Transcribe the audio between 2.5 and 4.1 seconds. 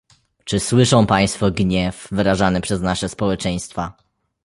przez nasze społeczeństwa?